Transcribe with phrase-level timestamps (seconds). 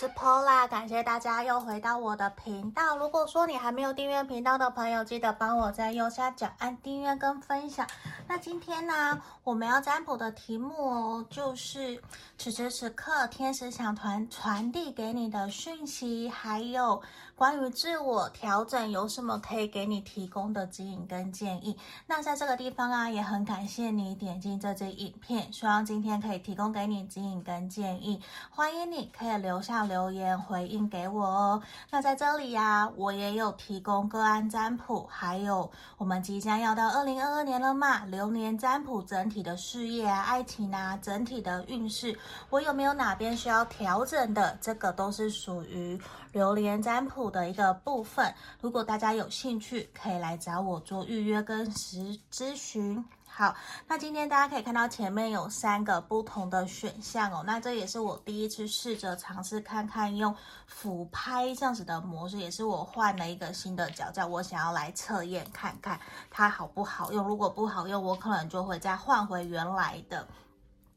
[0.00, 2.96] 是 Pola，感谢大家又回到我的频道。
[2.96, 7.86] 如果说你还没有订阅频道的朋友，记得帮我在右下角按订阅跟分享。
[8.26, 12.02] 那今天呢，我们要占卜的题目哦，就是
[12.38, 17.02] 此时此刻天使想传传递给你的讯息，还有
[17.40, 21.74] 关于自我调整有什么可以给你提供的指引跟建议。
[22.06, 28.20] 那在这个地方啊，也很感谢你点进这支影片，希望今天可以提供给你指引跟建议。
[28.50, 31.62] 欢迎你可以留下留言回应给我哦。
[31.88, 38.04] 那在这里呀、我也有提供个案占卜，还有我们即将要到二零二二年了嘛。
[38.04, 42.14] 流年占卜整体的事业啊、爱情啊、整体的运势，
[42.50, 44.58] 我有没有哪边需要调整的？
[44.60, 45.98] 这个都是属于
[46.32, 48.34] 流年占卜的一个部分。
[48.60, 53.02] 如果大家有兴趣，可以来找我做预约跟实咨询。
[53.32, 53.54] 好，
[53.86, 57.42] 那今天大家可以看到前面有三个不同的选项哦。
[57.46, 60.34] 那这也是我第一次试着尝试看看用
[60.66, 67.26] 俯拍这样子的模式，也是我换了一个新的脚架，我想要来测验看看它好不好用。
[67.26, 70.26] 如果不好用，我可能就会再换回原来的。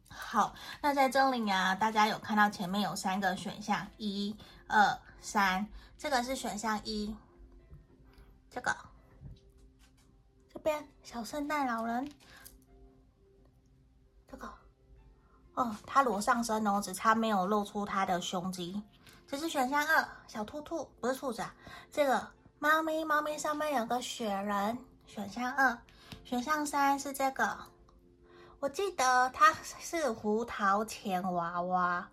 [0.10, 4.36] 好，那在这里啊，大家有看到前面有三个选项，一、
[4.68, 5.66] 二、三，
[6.04, 7.16] 这个是选项一，
[8.52, 8.76] 这个
[10.52, 10.60] 这。
[10.60, 12.12] 边小圣诞老人，
[14.30, 14.50] 这个
[15.54, 18.84] 哦，他裸上身哦，只差没有露出他的胸肌。
[19.26, 21.56] 这是选项二，小兔兔不是兔子啊，
[21.90, 22.28] 这个
[22.60, 24.78] 猫咪，猫咪上面有个雪人。
[25.06, 25.78] 选项二，
[26.26, 27.58] 选项三是这个，
[28.60, 32.10] 我记得它是胡桃钳娃娃。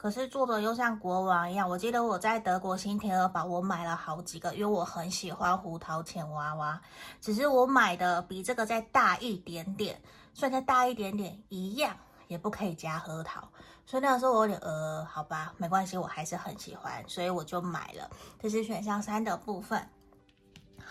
[0.00, 6.80] 可是做的又像国王一样，我记得我在德国新天鹅堡，我买了好几个，因为我很喜欢胡桃钳娃娃。
[7.20, 10.00] 只是我买的比这个再大一点点，
[10.32, 11.94] 所以再大一点点一样，
[12.28, 13.46] 也不可以加核桃。
[13.84, 18.08] 所以那个时候我有点呃，好吧，没关系，我还是很喜欢，所以我就买了。
[18.40, 19.86] 这是选项三的部分。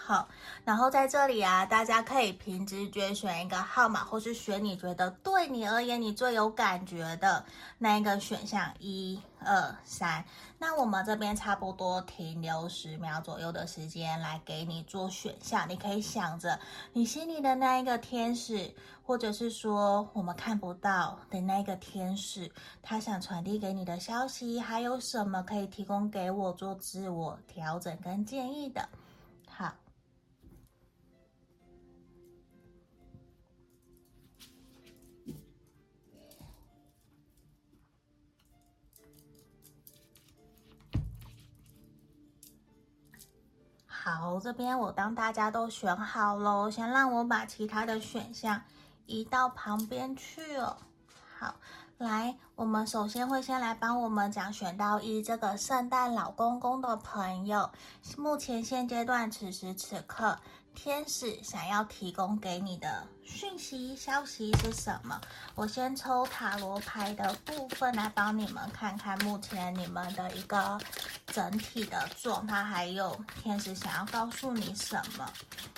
[0.09, 0.27] 好，
[0.65, 7.45] 然后在这里啊，大家可以凭直觉选一个号码，或是选你觉得对你而言你最有感觉的
[7.77, 10.25] 那一个选项，一、二、三。
[10.57, 16.59] 那我们这边差不多停留十秒左右的时间来给你做选项，你可以想着
[16.91, 18.73] 你心里的那一个天使，
[19.05, 28.89] 或者是说我们看不到的那个天使，他想传递给你的消息，还有什么可以提供给我做自我调整跟建议的？
[44.17, 48.63] 好，这边我当大家都选好了，先让我把其他的选项
[49.05, 50.77] 移到旁边去哦。
[51.37, 51.53] 好，
[51.99, 57.69] 来，我们首先会先来帮我们讲选到一这个圣诞老公公的朋友，
[58.17, 60.39] 目前现阶段此时此刻。
[60.73, 65.19] 天使想要提供给你的讯息、消息是什么？
[65.55, 70.77] 我先抽塔罗牌的部分来帮你们看看目前你们的一个
[71.27, 75.29] 整体的状态，还有天使想要告诉你什么。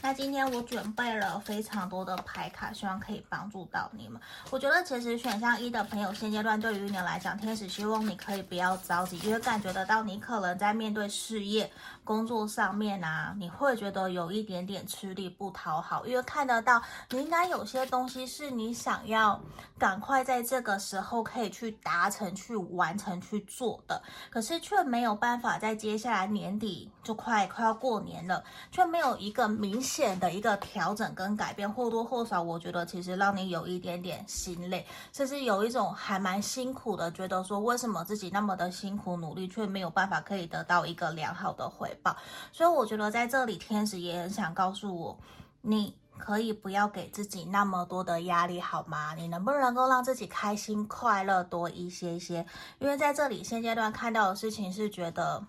[0.01, 4.19] 那今天我准备了非常多的牌卡，希望可以帮助到你们。
[4.49, 11.71] 我觉得其实选项一的朋友，现阶段对于你来讲，天使希望你可以不要着急，因为感觉得到你可能在面对事业、
[12.03, 14.81] 工作上面啊，你会觉得有一点点。
[14.87, 16.81] 吃力不讨好，因为看得到
[17.11, 19.39] 你应该有些东西是你想要
[19.77, 42.15] 赶快在这个时候可以去达成、去完成、去做的，可是却没有办法在接下来年底就快快要过年了，却没有一个明显的一个调整跟改变，或多或少我觉得其实让你有一点点心累，甚至有一种还蛮辛苦的，觉得说为什么自己那么的辛苦努力，却没有办法可以得到一个良好的回报，
[42.51, 44.91] 所以我觉得在这里天使也很想告诉。
[44.91, 45.17] 我，
[45.61, 49.13] 你可以不要给自己那么多的压力，好吗？
[49.15, 52.45] 你能不能够让自己开心快乐多一些些？
[52.79, 55.45] 因为在这里现阶段看到的事情是觉得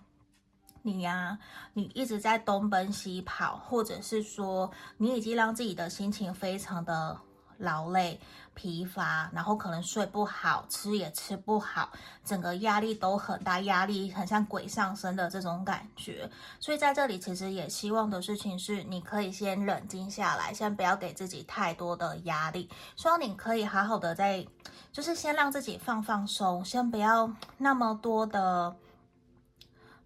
[0.81, 1.37] 你呀，
[1.73, 7.19] 你一直在东奔西跑，或者是说你已经让自己的心情非常的。
[7.57, 8.19] 劳累、
[8.53, 11.89] 疲乏，然后可能睡不好，吃也吃不好，
[12.23, 16.29] 整个压力都很大，压力很像鬼上身的这种感觉。
[16.59, 22.69] 所以在这里，其实也希望的事情是，你可以先冷静下来，先不要给自己太多的压力。
[22.95, 24.45] 希望你可以好好的在，
[24.91, 28.75] 就是先让自己放放松，先不要那么多的，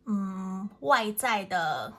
[0.06, 1.94] 嗯，外在的。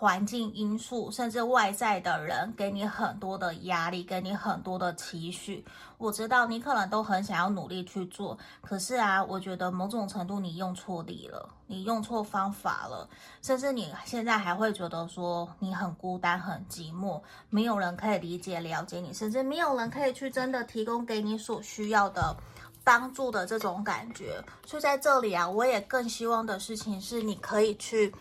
[0.00, 5.62] 环境因素，甚至外在的人给你很多的压力，给你很多的期许。
[5.98, 13.06] 我知道你可能都很想要努力去做，可是啊，我觉得某种程度你用错力了，你用错方法了，
[13.42, 17.20] 甚至你现在还会觉得说你很孤单、很寂寞，
[17.50, 22.34] 没有人可以理解、了解你，甚至没有人可以去真的提供给你所需要的
[22.82, 24.42] 帮助的这种感觉。
[24.64, 28.14] 所以在这里啊，我也更希望的事情是，你可以去。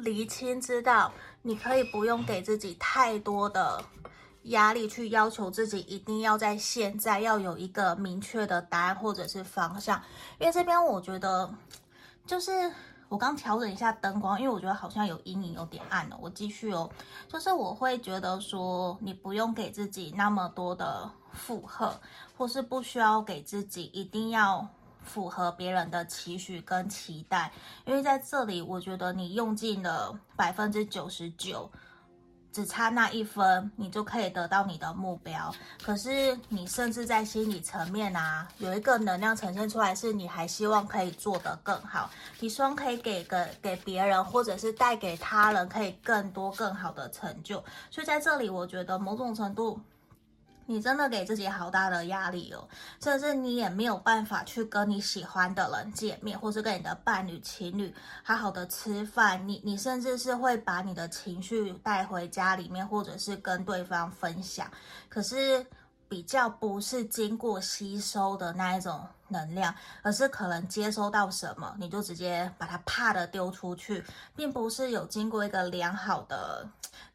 [0.00, 1.12] 厘清，知道
[1.42, 3.82] 你可以不用给自己太多的
[4.44, 10.02] 压力，去要求自己一定要在现在要有一个明确的答案或者是方向。
[10.38, 11.52] 因为这边我觉得，
[12.26, 12.72] 就是
[13.08, 16.18] 我刚调整一下灯光，因为我觉得好像有阴影，有点暗了。
[16.20, 16.90] 我继续哦，
[17.28, 21.92] 就是我会觉得说，你不用给自己那么多的负荷，
[22.36, 24.68] 或是不需要给自己一定要。
[25.02, 27.50] 符合别人的期许跟期待，
[27.84, 31.70] 因为在这里，我觉得你用尽了百分之九十九，
[32.52, 35.52] 只差那一分，你就可以得到你的目标。
[35.82, 47.62] 可是你甚至在心理层面啊，有一个能量呈现出来，是你还希望可以做得更好，你希望可以给个给别人，或者是带给他人，可以更多更好的成就。
[47.90, 49.80] 所以在这里，我觉得某种程度。
[50.70, 52.68] 你真的给自己好大的压力哦，
[53.02, 59.48] 甚至你也没有办法去跟你喜欢的人见面，或是跟你的伴侣、情侣好好的吃饭。
[59.48, 64.70] 你你甚至是会把你的情绪带回家里面，或者是跟对方分享。
[65.08, 65.66] 可是
[66.08, 74.04] 比较不是经过吸收的那一种能量，而是可能接收到什么，你就直接把它啪的丢出去，
[74.36, 76.68] 并不是有经过一个良好的。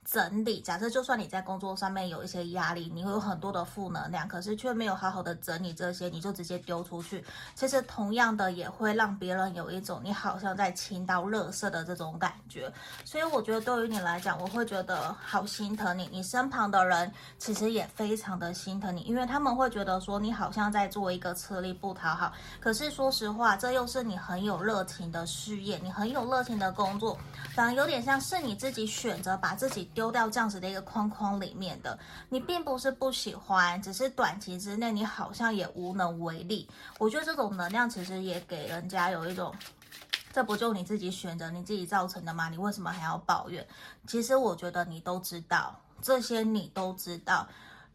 [0.06, 7.26] 整理，假设就算你在工作上面有一些压力，你会有很多的负能量，可是却没有好好的整理这些，你就直接丢出去。
[7.56, 12.72] 其实同样的也会让别人有一种你好像在倾倒垃圾的这种感觉。
[13.04, 16.08] 所以我觉得对于你来讲，我会觉得好心疼你。
[16.12, 22.32] 你身旁的人其实也非常的心疼你，因为他们会觉得说你好像在做一个吃力不讨好。
[22.60, 27.18] 可是说实话，这又是你很有热情的事业，你很有热情的工作，
[27.56, 29.90] 反而有点像是你自己选择把自己。
[29.96, 31.98] 丢掉这样子的一个框框里面的
[32.30, 36.70] 你，并不是不喜欢，只是短期之内你好像也无能为力。
[37.00, 39.56] 我觉得这种能量其实也给人家有一种，
[40.34, 42.50] 这不就你自己选择、你自己造成的吗？
[42.50, 43.66] 你为什么还要抱怨？
[44.06, 47.48] 其实我觉得你都知道，这些你都知道，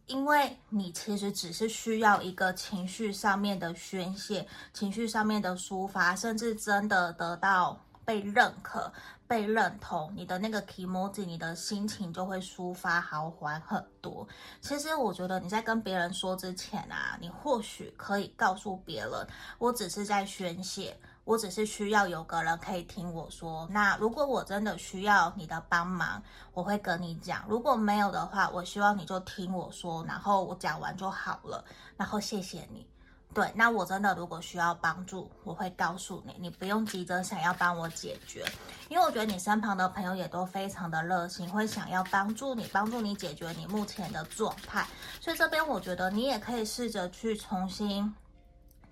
[0.06, 8.90] 因为你其实只是需要一个情绪上面的宣泄，情绪上面的抒发，甚至真的得到被认可。
[9.30, 14.26] 被认同，你的那个 kimoji，你的心情就会抒发好缓很多。
[14.60, 19.28] 其实我觉得你在跟别人说之前啊，你或许可以告诉别人，
[19.58, 23.68] 我只是在宣泄，我只是需要有个人可以听我说。
[23.70, 26.20] 那如果我真的需要你的帮忙，
[26.52, 31.64] 我会跟你讲；如果没有的话，我希望你就听我说，然后我讲完就好了。
[31.96, 32.84] 然后谢谢你。
[33.32, 38.44] 对，那我真的如果需要帮助，我会告诉你，你不用急着想要帮我解决，
[38.88, 44.84] 因为我觉得你身旁的朋友也都非常的热心，会想要帮助你，帮助你解决你目前的状态，
[45.20, 48.12] 所以这边我觉得你也可以试着去重新。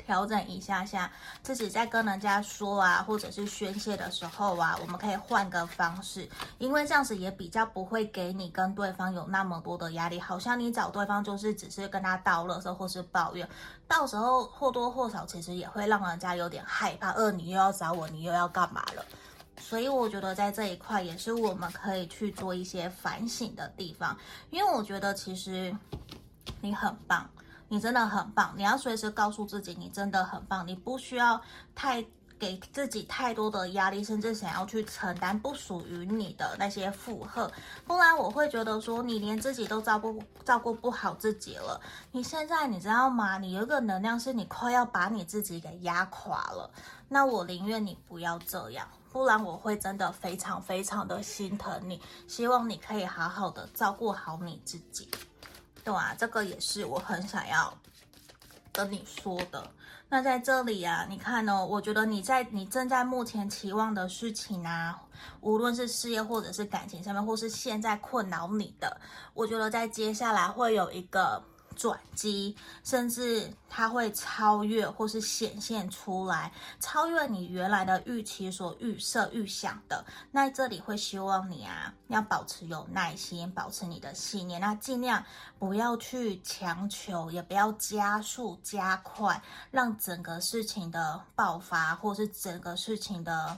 [0.08, 1.12] 调整一下下，
[1.42, 6.26] 自己在跟人家说啊，或者是宣泄的时候啊，我们可以换个方式，
[6.56, 10.18] 因为这样子也比较不会给你跟对方有那么多的压力。
[10.18, 13.46] 好像你找对方就是只是跟他倒垃圾或是抱怨，
[13.86, 17.10] 到时候或多或少其实也会让人家有点害怕。
[17.10, 19.04] 呃，你又要找我，你又要干嘛了？
[19.60, 24.16] 所以我觉得在这一块也是我们可以去做一些反省的地方，
[24.48, 25.76] 因为我觉得其实
[26.62, 27.28] 你很棒。
[27.68, 30.66] 你真的很棒，你要随时告诉自己，你真的很棒。
[30.66, 31.40] 你不需要
[31.74, 32.04] 太
[32.38, 37.50] 给自己太多的压力，甚至想要去承担不属于你的那些负荷，
[37.84, 41.80] 不然我会觉得说，你连自己都照顾照顾不好自己了。
[42.12, 43.38] 你现在你知道吗？
[43.38, 46.70] 你有一个能量是你快要把你自己给压垮了。
[47.08, 52.00] 那我宁愿你不要这样，不然我会真的非常非常的心疼你。
[52.26, 55.10] 希望你可以好好的照顾好你自己。
[55.88, 57.72] 对啊，这个也是我很想要
[58.70, 59.70] 跟你说的。
[60.10, 65.00] 那在这里啊，你看呢，我觉得你在你正在目前期望的事情啊，
[65.40, 69.00] 无论是事业或者是感情上面，或是现在困扰你的，
[69.32, 71.42] 我觉得在接下来会有一个。
[71.78, 80.04] 转机，甚至它会超越或是显现出来，超越你原来的预期所预设、预想的。
[80.32, 85.24] 那这里会希望你啊，要保持有耐心，保持你的信念，那尽量
[85.56, 93.56] 不要去强求，也不要加速、加快，让整个事情的爆发，或是整个事情的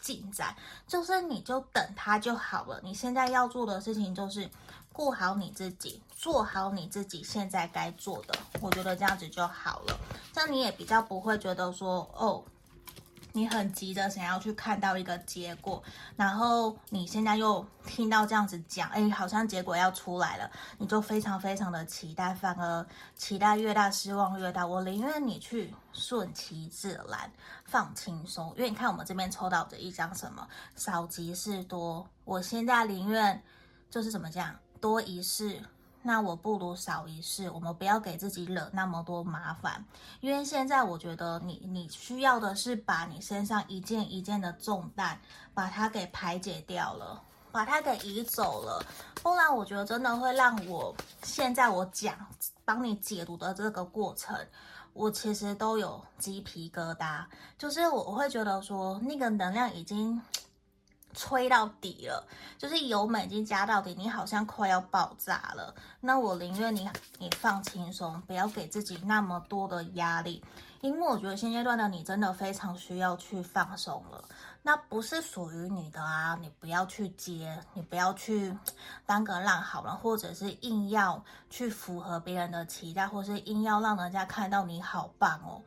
[0.00, 0.56] 进展，
[0.86, 2.80] 就是你就等它就好了。
[2.82, 4.48] 你现在要做的事情就是
[4.90, 9.96] 顾好你自己，做好你自己现在该做的，我觉得这样子就好了。
[10.32, 12.42] 这样你也比较不会觉得说哦。
[13.32, 15.80] 你很急着想要去看到一个结果，
[16.16, 22.84] 然后你现在又听到这样子讲，哎，好像结果要出来了，你就非常非常的期待，反而
[23.14, 24.66] 期待越大，失望越大。
[24.66, 27.30] 我宁愿你去顺其自然，
[27.64, 32.04] 放轻松，因为你看我们这边抽到的一张什么，少即是多。
[32.24, 33.40] 我现在宁愿
[33.88, 35.62] 就是怎么讲，多一事。
[36.02, 39.84] 那我不如少一事，我们不要给自己惹那么多麻烦，
[40.20, 45.20] 因为现在我觉得你你需要的是把你身上一件一件的重担，
[45.52, 48.82] 把它给排解掉了，把它给移走了，
[49.22, 52.14] 不然我觉得真的会让我现在我讲
[52.64, 54.34] 帮你解读的这个过程，
[54.92, 57.24] 我其实都有鸡皮疙瘩，
[57.58, 60.22] 就是我我会觉得说那个能量已经。
[61.18, 62.24] 吹到底了，
[62.56, 65.74] 就是油门已经加到底，你好像快要爆炸了。
[66.00, 70.44] 那我宁愿你你放轻松，不要给自己那么多的压力，
[70.80, 74.22] 因为我觉得现阶段的你真的非常需要去放松了。
[74.62, 78.56] 那不是属于你的啊，你不要去接，你不要去
[79.04, 85.62] 当个烂好人，或者是硬要去符合别人的期待，或是硬要让人家看到你好棒哦。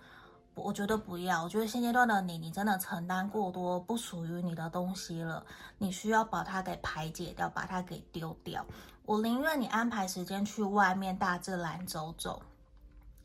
[0.53, 5.43] 我觉得不要，我觉得现阶段的你，你真的承担过多不属于你的东西了，
[5.77, 8.65] 你需要把它给排解掉，把它给丢掉。
[9.05, 12.41] 我宁愿你安排时间去外面大自然走走。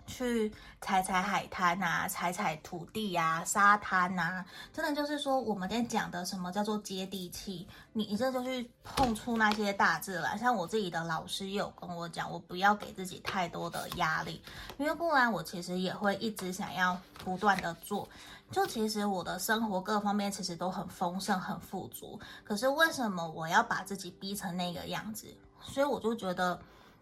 [0.07, 7.67] 去踩踩海滩啊，踩踩土地啊，沙滩啊，真的就是说，我们今天讲的什么叫做接地气？
[7.93, 10.39] 你你这就去碰触那些大自然。
[10.39, 14.41] 像我自己的老师有跟我讲，我不要给自己太多的压力，
[14.79, 18.09] 因为不然我其实也会一直想要不断的做。
[18.51, 25.27] 就其实我的生活各方面其实都很丰盛、很富足，可是为什么我要把自己逼成那个样子？
[25.61, 26.59] 所以我就觉得。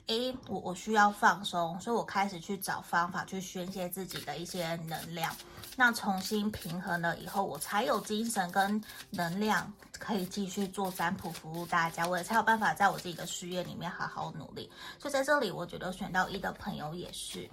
[0.07, 5.35] 诶，我我需要放松，所以我开始去找方法去宣泄自己的一些能量，
[5.77, 14.71] 那重新平衡了以后，我才有精神跟能量可以继续做占卜服务大家，我也才有办法在我自己的事业里面好好努力。
[14.99, 17.49] 所以在这里，我觉得选到一的朋友也是，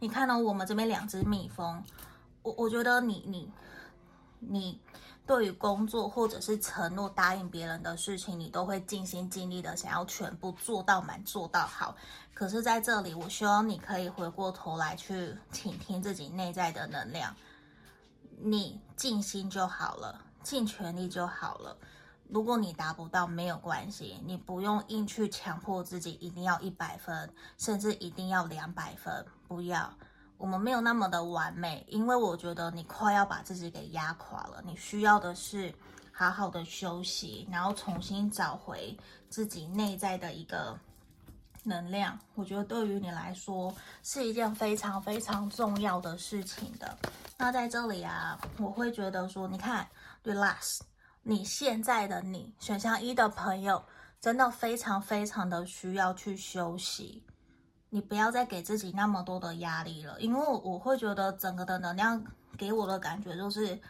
[0.00, 1.80] 你看到、我们这边两只蜜蜂，
[2.42, 3.50] 我我觉得你你。
[4.46, 4.78] 你
[5.26, 11.96] 对于工作或者是承诺答应别人的事情，你都会尽心尽力的想要全部做到满、做到好。
[12.34, 17.34] 可是在这里，我希望你可以回过头来去倾听自己内在的能量，
[18.38, 21.76] 你尽心就好了，尽全力就好了。
[22.28, 29.94] 如果你达不到，没有关系，你不用硬去强迫自己一定要一百分，甚至一定要两百分，不要。
[30.36, 34.62] 我们没有那么的完美，因为我觉得你快要把自己给压垮了。
[34.66, 35.72] 你需要的是
[36.12, 38.96] 好好的休息，然后重新找回
[39.30, 40.78] 自己内在的一个
[41.62, 42.18] 能量。
[42.34, 46.96] 我觉得对于你来说是一件非常非常重要的事情的。
[47.38, 49.88] 那在这里啊，我会觉得说，你看
[50.24, 50.80] ，relax，
[51.22, 53.82] 你现在的你选项一的朋友，
[54.20, 57.22] 真的非常非常的需要去休息。
[57.94, 62.20] 你不要再给自己那么多的压力了，因为我会觉得整个的能量
[62.58, 63.80] 给我的感觉就是，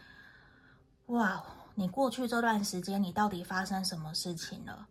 [1.07, 1.43] 哇，
[1.73, 4.85] 你过去这段时间你到底发生什么事情了？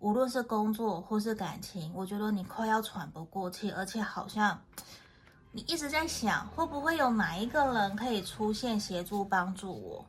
[0.00, 4.60] 无论是工作或是感情，我觉得你快要喘不过气，而且好像
[5.52, 10.04] 你一直在想，会不会有哪一个人可以出现协助帮助我？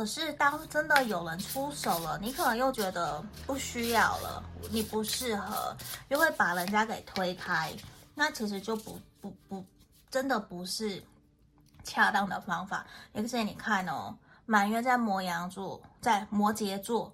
[0.00, 5.76] 可是，当真的有人出手了，你可能又觉得不需要了，你不适合，
[6.08, 7.70] 又会把人家给推开，
[8.14, 9.62] 那其实就不不不，
[10.10, 11.04] 真的不是
[11.84, 12.86] 恰当的方法。
[13.12, 14.16] 而且你看哦，
[14.46, 17.12] 满月在摩羊座，在摩羯座，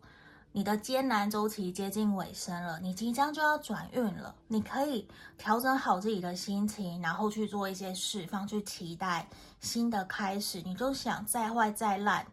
[0.52, 9.26] 你的艰难周期接近尾声了，你即将就要转运了，你可以调整好自己的心情，然后去做一些释放，去期待
[9.58, 10.62] 新的开始。
[10.62, 12.24] 你就想再坏再烂。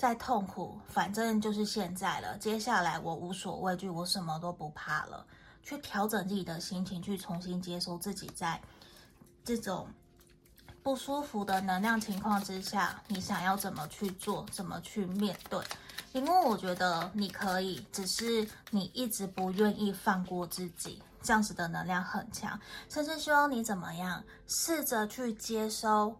[0.00, 2.34] 再痛苦，反正就是现在了。
[2.38, 5.26] 接下来我无所畏惧，我什么都不怕了。
[5.62, 8.58] 去调整自己的心情，去重新接受自己在
[9.44, 9.86] 这种
[10.82, 15.62] 不舒服的能量情况之下，你想要怎么去做，怎么去面对。
[16.12, 22.58] 因为我觉得你可以，只是你一直不愿意放过自己，这样子的能量很强。
[22.88, 26.16] 甚至希望你怎么样，试着去接收。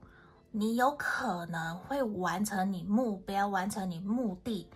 [0.53, 4.69] 你有可能会完成你目标，完成你目的，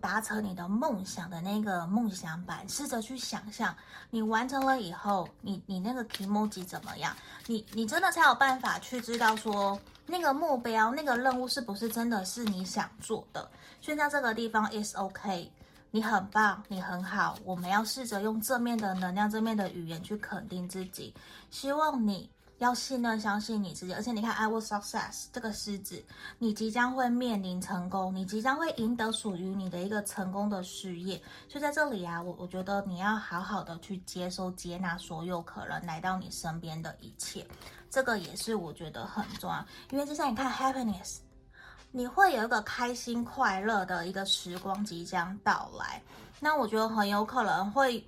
[0.00, 2.68] 达成你的梦想的那个梦想版。
[2.68, 3.74] 试着去想象，
[4.10, 7.16] 你完成了以后，你你那个 kimoji 怎么样？
[7.46, 13.50] 你你真的才有办法去知道说，那个目标、那个任务是不是真的是你想做的？
[13.80, 15.50] 现在这个地方，is OK，
[15.90, 17.36] 你很棒，你很好。
[17.44, 21.12] 我们要试着用正面的能量、正面的语言去肯定自己，
[21.50, 22.30] 希望你。
[22.58, 26.04] 要信任、相信你自己，而且你看，I will success 这个狮子，
[26.38, 31.22] 你即将会面临成功，你即将会赢得属于你的一个成功的事业。
[31.48, 37.46] 所以在这里啊，我我觉得你要好好的去接收、接纳所有可能来到你身边的一切，
[37.88, 39.64] 这个也是我觉得很重要。
[39.90, 41.18] 因为就像你看，happiness，
[41.92, 46.02] 你会有一个开心、快乐的一个时光即将到来，
[46.40, 48.04] 那我觉得很有可能会。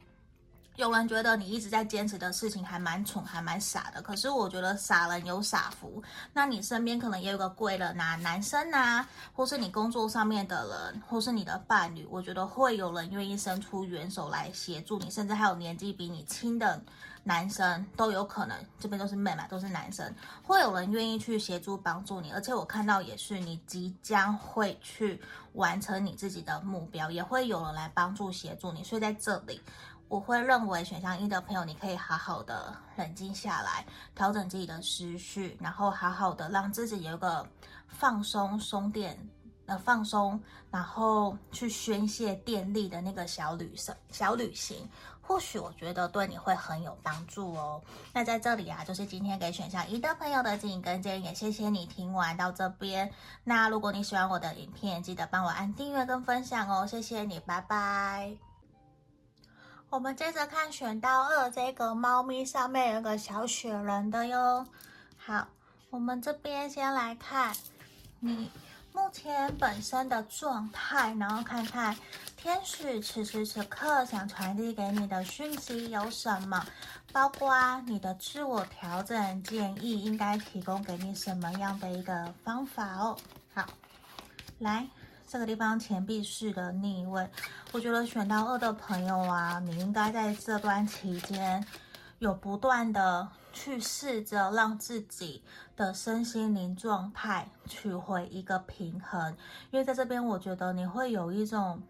[0.80, 4.00] 有人觉得你一直在坚持的事情还蛮蠢，还蛮傻的。
[4.00, 16.82] 可是我觉得傻人有傻福，那你身边可能也有个贵人呐、男生啊，或是你工作上面的人，或是你的伴侣，我觉得会有人愿意伸出援手来协助你，甚至还有年纪比你轻的
[17.24, 18.56] 男生都有可能。
[18.78, 20.10] 这边都是妹妹，都是男生，
[20.42, 22.30] 会有人愿意去协助帮助你。
[22.32, 25.20] 而且我看到也是你即将会去
[25.52, 28.82] 完成你自己的目标，也会有人来帮助协助你。
[28.82, 29.60] 所以在这里。
[30.10, 37.46] 我会认为选项一的朋友，你可以好好的冷静下来，调整自己的思绪，然后好好的让自己有一个
[37.86, 39.16] 放松、松电
[39.66, 43.72] 呃放松，然后去宣泄电力的那个小旅、
[44.10, 44.76] 小旅行，
[45.22, 47.80] 或许我觉得对你会很有帮助哦。
[48.12, 53.08] 那在这里啊，就是今天给选项一的朋友的指引跟建议，也谢谢你听完到这边。
[53.44, 58.49] 那如果你喜欢我的影片，记得帮我按订阅跟分享哦，谢谢你，拜拜。
[59.90, 64.64] 我们接着看选到二这个猫咪上面有个小雪人的哟。
[65.18, 65.48] 好，
[65.90, 67.52] 我们这边先来看
[68.20, 68.48] 你
[68.92, 71.96] 目前本身的状态，然后看看
[72.36, 76.64] 天使此时此刻想传递给你的讯息有什么，
[77.12, 83.18] 包括你的自我调整建议应该提供给你什么样的一个方法哦。
[83.52, 83.66] 好，
[84.60, 84.86] 来。
[85.30, 87.24] 这个地方钱币式的逆位，
[87.70, 91.64] 我觉得选到二的朋友啊，你应该在这段期间
[92.18, 95.44] 有不断的去试着让自己
[95.76, 99.36] 的身心灵状态取回一个平衡，
[99.70, 101.80] 因为在这边我觉得你会有一种。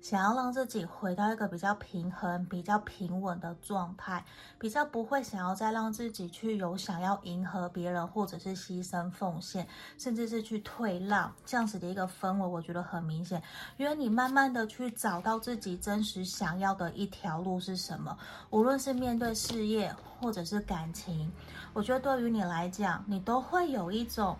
[0.00, 4.24] 想要让自己回到一个比较平衡、比较平稳的状态，
[4.58, 9.66] 比较不会想要再让自己去有想要迎合别人，或者是牺牲奉献，
[9.98, 13.42] 甚至是去退让这样子的一个氛围，我觉得很明显。
[13.76, 18.16] 因为你慢慢的去找到自己真实想要的一条路是什么，
[18.50, 21.30] 无论是面对事业或者是感情，
[21.72, 24.36] 我觉得对于你来讲，你都会有一种。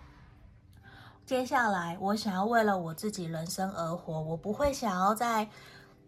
[1.31, 5.47] 接下来，我想要为了我自己人生而活，我不会想要再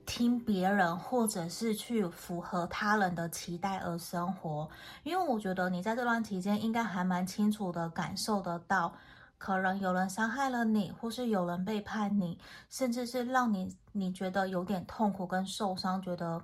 [0.05, 4.69] 听别人或者是去符合他人的期待而生活，
[5.03, 8.93] 因为我觉得你在这段期间应该还蛮清楚的感受得到，
[9.37, 12.37] 可能有人伤害了你，或是有人背叛你，
[12.69, 16.43] 甚至是让你你觉得有点痛苦跟受伤，觉得。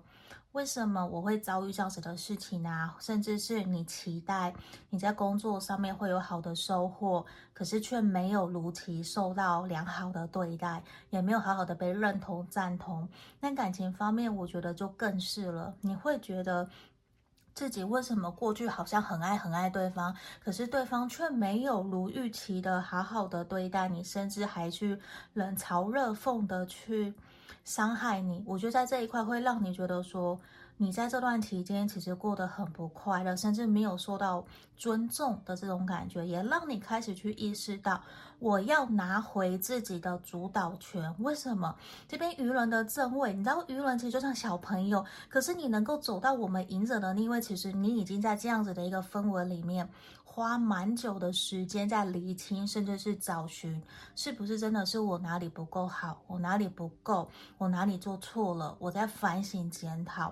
[0.53, 2.95] 为什么我会遭遇这样子的事情啊？
[2.99, 4.51] 甚至是你期待
[4.89, 13.07] 你在工作上面会有好的收获，可是却没有如期受到良好的对待，也没有好好的被认同赞同。
[13.39, 15.75] 那感情方面，我觉得就更是了。
[15.81, 16.67] 你会觉得
[17.53, 24.99] 自己为什么过去好像很爱很爱对方，可是对方却没有如预期的好好的对待你，甚至还去
[25.33, 27.13] 冷嘲热讽的去。
[27.63, 30.39] 伤害你，我觉得在这一块会让你觉得说，
[30.77, 34.45] 你在这段期间其实过得很不快乐，甚至没有受到
[34.77, 38.01] 尊重的这种感觉，也让你开始去意识到，
[38.39, 41.13] 我要拿回自己的主导权。
[41.19, 41.75] 为什么？
[42.07, 49.89] 这边愚人的正位，你知道愚人其实就像小朋友，可是你能够走到我们隐者的逆位，其实你已经在这样子的一个氛围里面。
[50.31, 53.81] 花蛮久的时间在厘清，甚至是找寻，
[54.15, 60.31] 是不是真的是我哪里不够好，我哪里不够，我哪里做错了，我在反省检讨。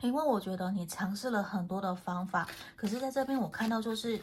[0.00, 4.18] 因为我觉得你尝试了很多的方法，可是在这边我看到就是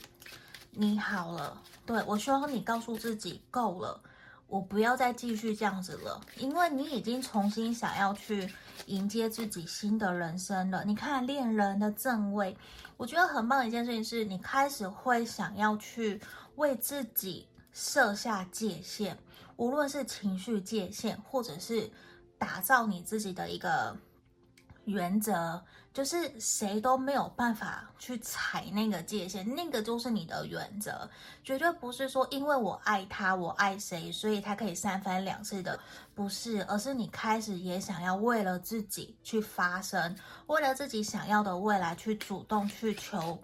[0.71, 4.01] 你好了，对，我希望你告诉自己够了。
[4.47, 8.49] 我不要再继续这样子了，因为你已经重新想要去
[8.85, 10.85] 迎接自己新的人生了。
[10.85, 12.55] 你看恋人的正位，
[12.95, 16.21] 我觉得很棒的一件事情是你开始会想要去
[16.55, 19.17] 为自己设下界限，
[19.57, 21.91] 无论是情绪界限，或者是
[22.37, 23.95] 打造你自己的一个
[24.85, 25.61] 原则。
[25.97, 31.09] 就是谁都没有办法去踩那个界限，那个就是你的原则，
[31.43, 35.79] 绝对不是说因为我爱他，我爱谁，所以他可以三番两次的，
[36.13, 43.41] 不是，而是你开始也想要为了自己去发声，为了自己想要的未来去主动去求。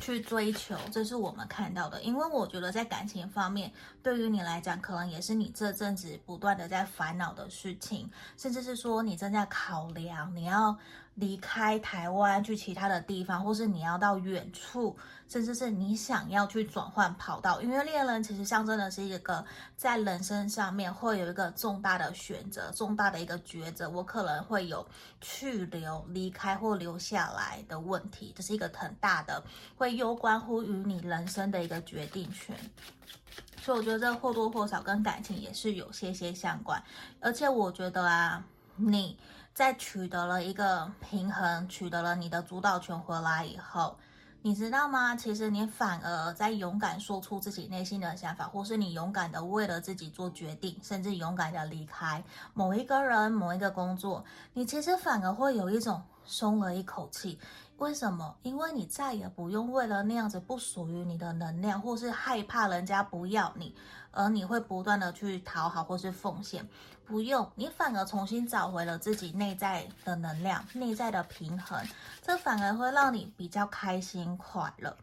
[0.00, 2.02] 去追求，这是我们看到的。
[2.02, 3.72] 因为我觉得在感情方面，
[4.02, 10.76] 对于你来讲，可能也是你这阵子不断的在烦恼的事情，甚至是说你正在考量你要
[11.14, 14.96] 离开台湾去其他的地方，或是你要到远处，
[15.28, 17.62] 甚至是你想要去转换跑道。
[17.62, 19.44] 因为恋人其实象征的是一个
[19.76, 23.88] 在人生上面会有一个重大的选择，重大的一个抉择。
[23.88, 24.84] 我可能会有
[25.20, 29.40] 去留、离开或留下来的问题，这是一个很大的，
[29.76, 32.56] 会攸关乎于你人生的一个决定权。
[33.62, 36.82] 所以我觉得这或多或少跟感情也是有些些相关。
[37.20, 39.16] 而且我觉得啊，你。
[39.54, 43.96] 在取得了一个平衡，取得了你的主导权回来以后，
[44.42, 45.14] 你知道吗？
[45.14, 57.38] 其实你反而在勇敢说出自己内心的想法，或是你勇敢的为了自己做决定，甚至勇敢的离开某一个人、某一个工作，你其实反而会有一种松了一口气。
[57.78, 58.36] 为什么？
[58.42, 63.74] 因为你再也不用为了那样子不属于你的能量，或是害怕人家不要你，
[64.14, 66.66] 而你会不断的去讨好或是奉献。
[67.06, 71.78] 不用，你反而重新找回了自己内在的能量、内在的平衡，
[72.22, 74.96] 这反而会让你比较开心快乐。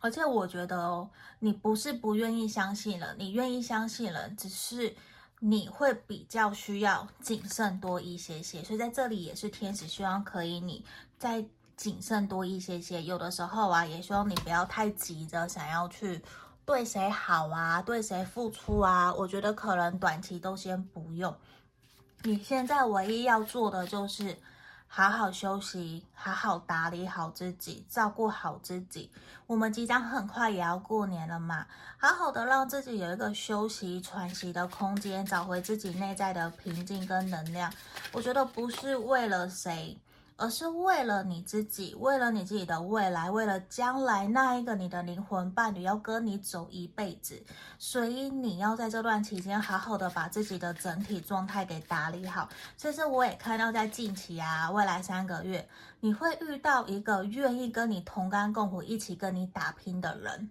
[0.00, 4.92] 而且我觉得哦，你不是不愿意相信了，你愿意相信了，只是
[5.38, 8.64] 你会比较需要谨慎多一些些。
[8.64, 10.84] 所以在这里也是天使希望可以你
[11.16, 11.44] 再
[11.76, 13.00] 谨慎多一些些。
[13.04, 16.20] 有的时候啊，也希望你不要太急着想要去。
[16.70, 17.82] 对谁好啊？
[17.82, 19.12] 对谁付出啊？
[19.12, 21.36] 我觉得可能短期都先不用。
[22.22, 24.38] 你现在唯一要做的就是
[24.86, 29.10] 好好休息，好好打理好自己，照顾好自己。
[29.48, 31.66] 我们即将很快也要过年了嘛，
[31.98, 37.72] 好好的让自己有一个休息喘息的空间，找回自己内在的平静跟能量。
[38.12, 39.98] 我觉得不是为了谁。
[40.40, 47.40] 而是为了你自己，为了你自己的未来，为了将来那一个你的灵魂伴侣要跟你走一辈子，
[47.78, 52.48] 所以你要在这段期间好好的把自己的整体状态给打理好。
[52.78, 55.68] 其实我也看到，在近期啊，未来三个月，
[56.00, 60.48] 你会遇到一个愿意跟你同甘共苦、一起跟你打拼的人。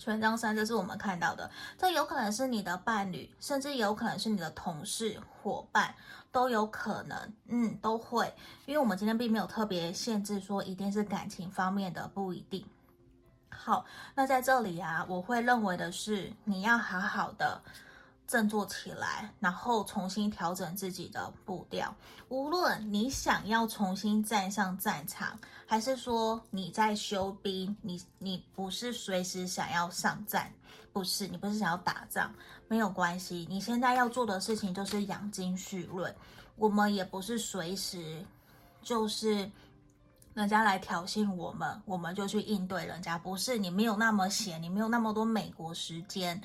[0.00, 5.94] 权杖三，这是我们看到的，这有可能是你的伴侣，甚至有可能是你的同事、伙伴。
[6.32, 8.32] 都有可能，嗯，都会，
[8.64, 12.64] 因为我们今天并没有特别限制说一定是感情方面的，不一定。
[13.48, 13.84] 好，
[14.14, 17.60] 那在这里啊，我会认为的是，你要好好的
[18.30, 21.92] 振作起来，然后重新调整自己的步调。
[22.28, 30.52] 无论你想要重新站上战场，还是说你在休兵，你你不是随时想要上战，
[30.92, 32.32] 不是，你不是想要打仗。
[32.68, 36.14] 没有关系，你现在要做的事情就是养精蓄锐。
[36.54, 38.24] 我们也不是随时
[38.80, 39.50] 就是
[40.34, 43.18] 人家来挑衅我们，我们就去应对人家。
[43.18, 46.40] 不是，你没有那么闲，你没有那么多美国时间。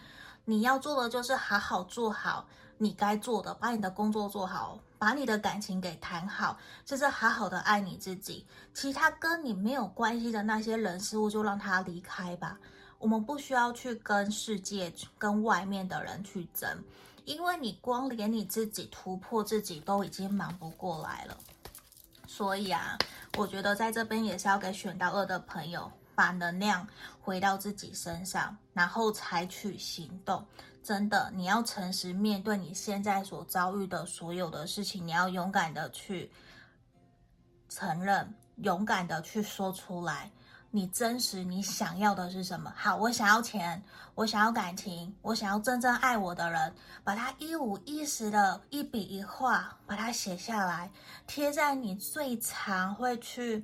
[0.46, 2.46] 你要做的就是好好做好
[2.78, 8.46] 你该做的，把你的工作做好，把你的感情给谈好，就是好好的爱你自己。
[8.74, 12.58] 其他跟你没有关系的那些人事物，就让他离开吧。
[13.00, 16.84] 我们不需要去跟世界、跟外面的人去争，
[17.24, 21.38] 因为你光连你自己突破自己都已经忙不过来了。
[22.28, 22.98] 所以啊，
[23.38, 26.88] 我觉得在这边也是要给选到二的朋友，把能量
[27.22, 30.46] 回到自己身上，然后采取行动。
[30.82, 36.32] 真的，你要诚实面对你现在所遭遇的所有的事情，你要勇敢的去
[37.70, 40.32] 承认，勇敢的去说出来。
[40.70, 42.72] 你真实，你想要的是什么？
[42.76, 43.82] 好，我想要钱，
[44.14, 50.92] 我想要感情，我想要真正爱我的人，把它一五一十的一笔一画，把它写下来，
[51.26, 53.64] 贴在你最常会去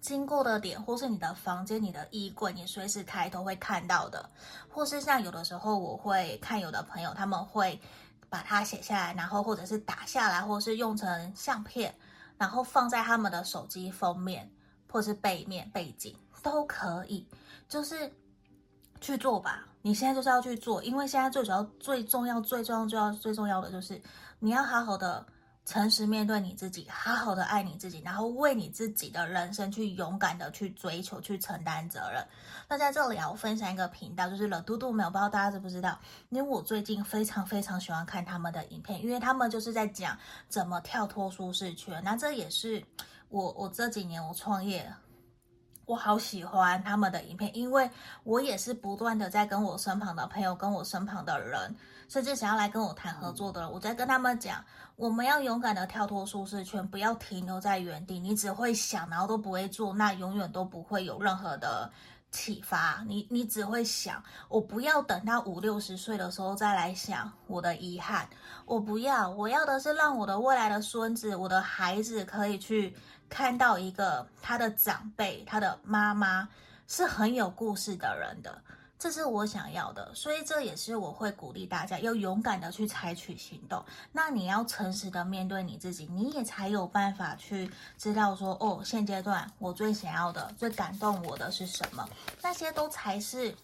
[0.00, 4.28] 经过的点，或是你的房间、你的衣柜，你随时抬头会看到的，
[4.68, 7.80] 或是像有的时候我会看有的朋友他们会
[8.28, 11.94] 把它写下来，然后或者是打下来，或是用成相片，
[12.38, 14.50] 然后放在他们的手机封面。
[14.92, 17.24] 或是背面背景都可以，
[17.68, 18.12] 就是
[19.00, 19.64] 去做吧。
[19.82, 24.02] 你现在就是要去做，因为现在最主要、最重要、最重要、最要、最重要的就是
[24.40, 25.24] 你要好好的
[25.70, 32.26] 诚实面对你自己，好好的爱你自己，然后为你自己的人生去勇敢的去追求、去承担责任。
[32.68, 35.96] 那在这里啊，我分享一个频道，就是了嘟嘟没有，不知道大家知不知道？
[36.30, 42.02] 因为我最近非常非常喜欢看他们的影片，因为他们就是在讲怎么跳脱舒适圈。
[42.04, 42.84] 那这也是。
[43.28, 44.92] 我我这几年我创业，
[45.86, 47.88] 我好喜欢他们的影片，因为
[48.24, 51.76] 我也是不断的在跟我身旁的朋友、跟我身旁的人，
[52.10, 54.62] 甚至想要来跟我谈合作的人，我在跟他们讲，
[54.96, 58.18] 我们要勇敢的跳脱舒适圈，不要停留在原地。
[58.18, 61.90] 你只会想，然后都不会做，那永远都不会有任何的。
[62.32, 68.28] 启发你，你只会想，我不要等到五六十岁的时候再来想我的遗憾，
[68.66, 72.96] 我不要，我要的是让我的未来的孙子、我的孩子可以去
[73.28, 76.48] 看到一个他的长辈、他的妈妈
[76.86, 78.62] 是很有故事的人的。
[79.00, 83.82] 这是我想要的，所以这也是我会鼓励大家要勇敢的去采取行动。
[84.12, 92.06] 那你要诚实的面对你自己，你也才有办法去知道说，哦，现阶段我最想要的、最感动我的是什么？
[92.42, 93.56] 那些都才是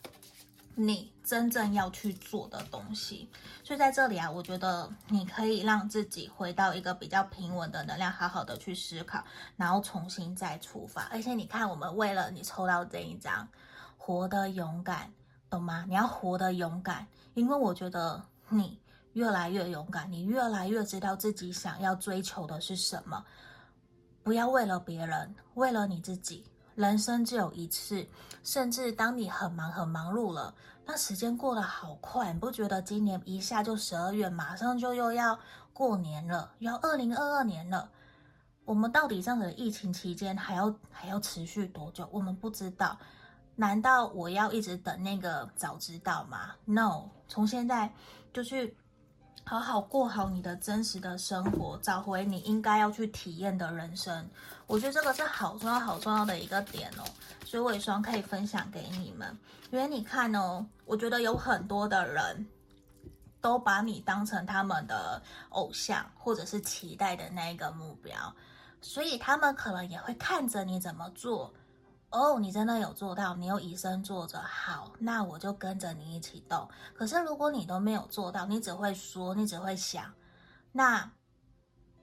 [0.74, 3.30] 你真正要去做的东西。
[3.62, 9.22] 所以在这里啊，我觉得你可以让自己回到一个比较平稳的能量，好好的去思考，
[9.58, 11.02] 然后重新再出发。
[11.12, 13.46] 而且你看，我们为了你抽到这一张，
[13.98, 15.12] 活得勇敢。
[15.48, 15.84] 懂吗？
[15.88, 18.80] 你要活得勇敢，因为我觉得你
[19.12, 23.24] 越来越勇敢，你越来越知道自己想要追求的是什么。
[24.22, 26.44] 不要为了别人，为了你自己。
[26.74, 28.06] 人生只有一次，
[28.44, 30.54] 甚至当你很忙很忙碌了，
[30.84, 35.38] 那时间过得好快，你不觉得今年一下就十二月，马上就又要
[35.72, 37.88] 过年了，要二零二二年了。
[38.66, 42.06] 我们到底这样的疫情期间还要还要持续多久？
[42.12, 42.98] 我们不知道。
[43.58, 47.90] 难道我要一直等那个早知道吗？No，从现在
[48.32, 48.76] 就去
[49.44, 54.28] 好好过好你的真实的生活，找回你应该要去体验的人生。
[54.66, 57.04] 我觉得这个是好重要、好重要的一个点哦。
[57.46, 59.34] 所以我也希望可以分享给你们，
[59.70, 62.46] 因为你看哦，我觉得有很多的人
[63.40, 68.34] 都把你当成他们的偶像，或者是期待的那一个目标，
[68.82, 71.54] 所以他们可能也会看着你怎么做。
[72.16, 76.66] 哦，你真的有做到，你有以身作则，好，那我就跟着你一起动。
[76.94, 80.10] 可是如果你都没有做到，你只会说，你只会想，
[80.72, 81.12] 那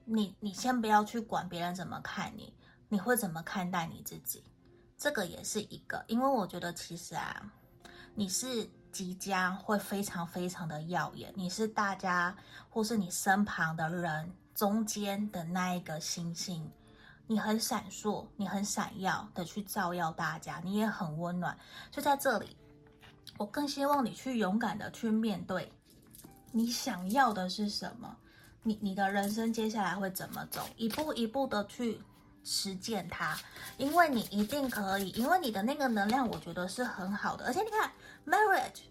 [0.04, 2.54] 你你先不要去管别人怎么看你，
[2.88, 4.44] 你会怎么看待你自己？
[4.96, 7.50] 这个也是一个，因为我觉得其实啊，
[8.14, 12.36] 你是即将会非常非常的耀眼，你是大家
[12.70, 16.70] 或是你身旁的人中间的那一个星星。
[17.26, 21.56] 你很闪烁，你很闪耀的去照耀大家，你也很温暖。
[21.90, 22.56] 就在这里，
[23.38, 25.72] 我更希望你去勇敢的去面对，
[26.52, 28.14] 你想要的是什么？
[28.62, 30.62] 你你的人生接下来会怎么走？
[30.76, 32.00] 一步一步的去
[32.44, 33.36] 实践它，
[33.78, 37.46] 因为你一定可以，因为你的那个能量，我觉得是很好的。
[37.46, 37.90] 而且你看
[38.26, 38.82] ，marriage，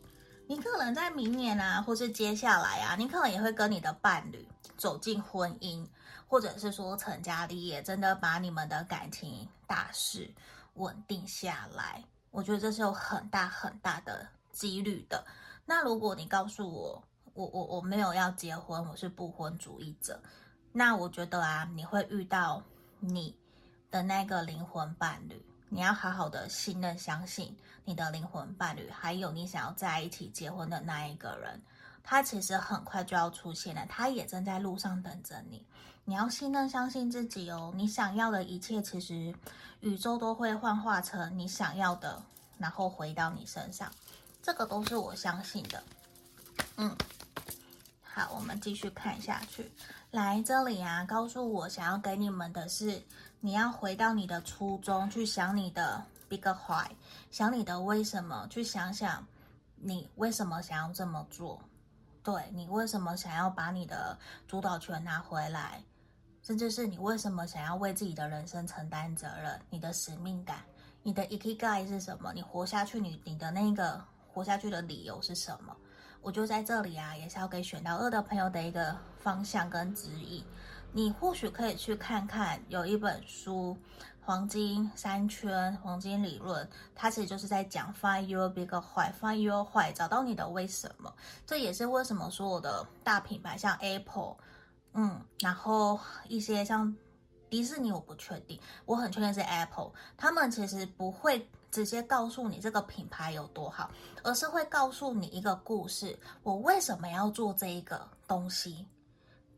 [0.48, 5.88] 你可能在明年啊，或是接下来啊，你可能也会跟你的伴侣走进婚姻。
[6.34, 10.28] 或者是说成家立业，真的把你们的感情大事
[10.74, 15.24] 稳定下来，我觉得这是有很大很大的几率的。
[15.64, 17.04] 那如果你告诉我，
[17.36, 20.20] 我我我没有要结婚，我是不婚主义者，
[20.72, 22.64] 那我觉得啊，你会遇到
[23.00, 23.38] 你
[23.92, 31.62] 的那个灵魂伴侣，你要好好的信任、相信你的灵魂伴侣，还有你想要在一起结婚的那一个人，
[32.02, 35.64] 他其实很快就要出现了，他也正在路上等着你。
[36.06, 37.72] 你要信任、相信自己哦。
[37.76, 39.34] 你想要的一切，其实
[39.80, 42.22] 宇宙都会幻化成你想要的，
[42.58, 43.92] 然后回到你身上。
[44.42, 45.82] 这个都是我相信的。
[46.76, 46.94] 嗯，
[48.02, 49.72] 好，我们继续看下去。
[50.12, 53.02] 来这里啊，告诉我想要给你们的是，
[53.40, 56.92] 你要回到你的初衷，去想你的 big why，
[57.32, 59.26] 想你的为什么，去想想
[59.78, 61.62] 你为什么想要这么做。
[62.22, 65.82] 对，你为什么想要把你的主导权拿回来？
[66.44, 69.58] 甚至是你为什么想要为自己的人生承担责任？
[69.70, 70.58] 你的使命感，
[71.02, 72.34] 你的 ikigai 是什么？
[72.34, 75.74] 你活下去，你你的那个活下去的理由是什么？
[76.22, 80.44] 我就在这里啊，也是要给选到二的朋友的一个方向跟指引。
[80.92, 83.76] 你或许可以去看看，有一本书
[84.22, 91.14] 《黄金三圈黄金理论》，它其实就是在讲 Find Your Big Why，Find Your Why，找到你的为什么。
[91.48, 94.36] 这也是为什么所有的大品牌，像 Apple。
[94.94, 96.96] 嗯，然后一些像
[97.50, 103.90] 迪士尼，我不确定，我很确定是 Apple，他们其实不会直接告诉你这个品牌有多好，
[104.24, 108.88] 而是会告诉你一个故事，我为什么要做这一个东西，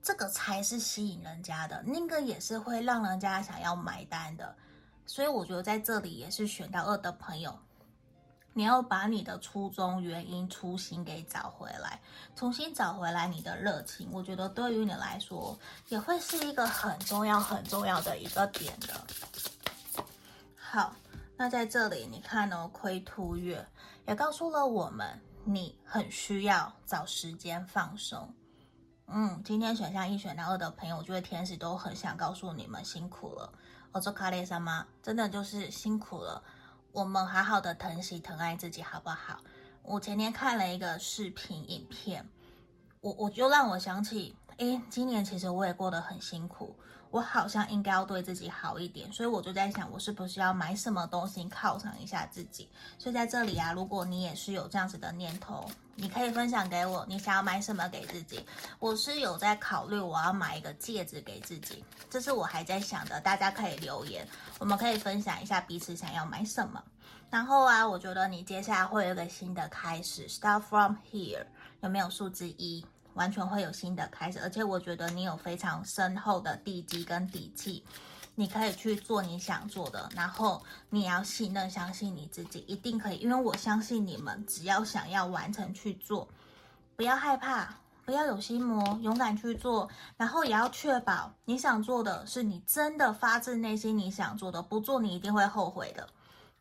[0.01, 4.55] 这个才是吸引人家的，那个也是会让人家想要买单的，
[5.05, 7.57] 所以我觉得在这里也是选到二的朋友，
[8.57, 11.99] 你要把你的初衷、原因、初心给找回来，
[12.37, 14.09] 重新找回来你的热情。
[14.13, 18.93] 我觉得对于你来说，也会是一个很重要、很重要的一个点的。
[20.55, 20.95] 好，
[21.35, 23.67] 那在这里你看哦，亏兔月
[24.07, 28.33] 也告诉了我们，你很需要找时间放松。
[29.07, 33.51] 嗯，今天选项一、选项二的朋友，我觉得天使都很想告诉你们辛苦了。
[33.91, 36.41] 我做卡列莎妈，真的就是辛苦了。
[36.95, 39.41] 我们好好的疼惜、疼爱自己，好不好？
[39.83, 42.25] 我前天看了一个视频影片，
[43.01, 46.73] 我我就让我想起，诶，今年其实我也过得很辛苦。
[47.15, 52.67] 我好像应该要对自己好一点，所以我就在想，我是不是要买什么东西犒赏一下自己？
[52.97, 58.45] 所以在这里啊，如果你也是有这样子的念头，你可以分享给我，你想要买什么给自己？
[58.79, 63.21] 我是有在考虑，我要买一个戒指给自己，这是我还在想的。
[63.21, 64.27] 大家可以留言，
[64.59, 66.83] 我们可以分享一下彼此想要买什么。
[67.29, 71.45] 然后啊，我觉得你接下来会有一个新的开始，Start from here，
[71.79, 72.85] 有没有数字一？
[73.15, 77.83] 完全会有新的开始，而且我觉得你有非常深厚的地基跟底气，
[78.35, 86.27] 你可以去做你想做的，然后你也要信任、相信你自己，一定可以，因为我相信你们，只要想要完成去做，
[86.95, 87.73] 不要害怕，
[88.05, 96.07] 不要有心魔，勇敢去做，然后也要确保你想做的是你真的发自内心你想做的，不做你一定会后悔的。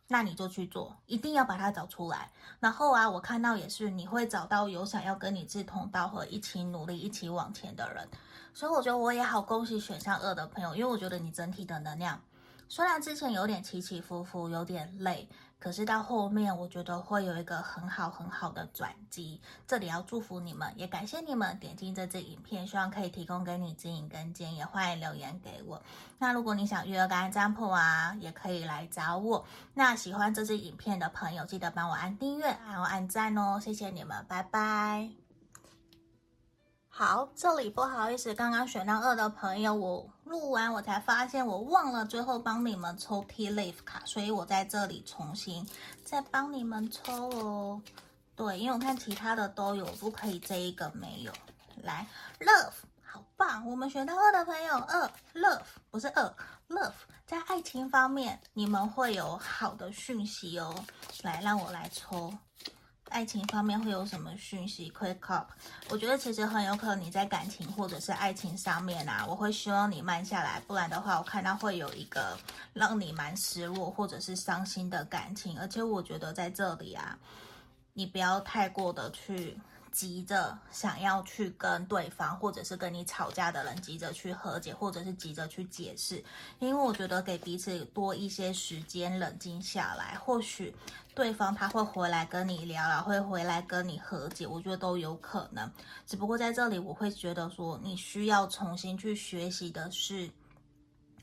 [0.08, 2.30] 那你就去做，一定要把它找出来。
[2.60, 8.06] 然后啊，我看到也是你会找到有想要跟你志同道合、一起努力、一起往前的人。
[8.52, 12.20] 所以我觉得我也好恭喜选项二的朋友，因为我觉得你整体的能量
[12.68, 15.28] 虽然之前有点起起伏伏，有点累。
[15.60, 19.40] 可是到后面，我觉得会有一个很好很好的转机。
[19.66, 25.80] 这里要祝福你们，也感谢你们点进这支影片，希望可以提供给你指引跟建议，也欢迎留言给我。
[26.18, 29.42] 那如果你想预约个案占卜啊，也可以来找我。
[29.72, 35.23] 那喜欢这支影片的朋友，记得帮我按订阅，还有按赞哦，谢谢你们，拜拜。
[36.96, 45.68] 好，这里不好意思，刚刚选到二的朋友，我录完我才发现我忘了最后帮你们抽 Tea Leaf 卡，所以我在这里重新
[46.04, 47.82] 再帮你们抽哦。
[48.36, 51.32] 对，因为我看其他的都有，不可以这一个没有。
[51.82, 52.06] 来
[52.38, 52.70] ，Love，
[53.02, 56.32] 好棒，我们选到二的朋友，二 Love 不是二
[56.68, 56.92] Love，
[57.26, 60.72] 在爱情方面你们会有好的讯息哦。
[61.22, 62.32] 来，让我来抽。
[63.14, 65.48] 爱情方面会有什么讯息？Quick up，
[65.88, 72.36] 我觉得其实很有可能你在感情或者是爱情上面啊，我会希望你慢下来，不然的话，我看到会有一个
[72.72, 77.16] 让你蛮失落或者是伤心的感情，而且我觉得在这里啊，
[77.92, 79.56] 你不要太过的去。
[79.94, 86.22] 急着想要去跟对方，或者是跟你吵架的人急着去和解，或者是急着去解释，
[86.58, 90.74] 因为我觉得给彼此多一些时间冷静下来，或许
[91.14, 95.70] 对方他会回来跟你聊聊，会回来跟你和解，我觉得都有可能。
[96.08, 100.28] 只不过在这里，我会觉得说你需要重新去学习的是，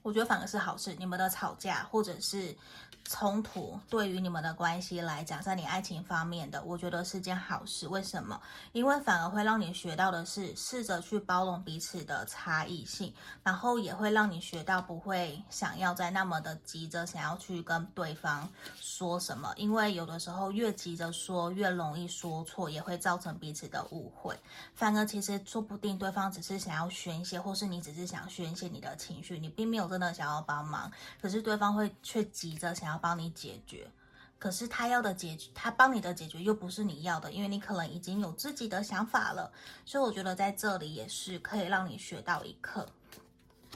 [0.02, 2.56] 我觉得反而是好事，你们的吵架或者是。
[3.04, 7.88] 冲突对于你们的关系来讲，在你爱情方面的，我觉得是件好事。
[7.88, 8.40] 为什么？
[8.72, 18.48] 因为反而会让你学到的是，试着去包容彼此的差异性，然后也会让你学到不会想要再那么的急着想要去跟对方
[18.80, 24.40] 说什么，因为有的时候越急着说，越容易说错，也会造成彼此的误会。
[24.74, 30.89] 反而其实说不定对方只是想要宣泄，或是你只是想宣泄你的情绪，你并没有真的想要帮忙，
[31.21, 33.01] 可是对方会却急着想要。
[33.01, 33.89] 帮你解决，
[34.38, 39.51] 可是他要的解决，他帮你的解决又不是你要的，因为你可能已经有自己的想法了，
[39.86, 42.88] 所以我觉得在这里也是可以让你学到一课。